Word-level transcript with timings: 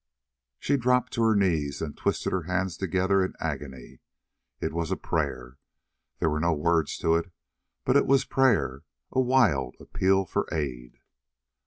She 0.57 0.77
dropped 0.77 1.13
to 1.13 1.21
her 1.21 1.35
knees, 1.35 1.79
and 1.79 1.95
twisted 1.95 2.33
her 2.33 2.45
hands 2.49 2.75
together 2.75 3.23
in 3.23 3.35
agony. 3.39 3.99
It 4.59 4.73
was 4.73 4.91
prayer. 4.95 5.59
There 6.17 6.29
were 6.31 6.39
no 6.39 6.53
words 6.53 6.97
to 6.97 7.13
it, 7.13 7.31
but 7.85 7.95
it 7.95 8.07
was 8.07 8.25
prayer, 8.25 8.81
a 9.11 9.21
wild 9.21 9.75
appeal 9.79 10.25
for 10.25 10.47
aid. 10.51 10.97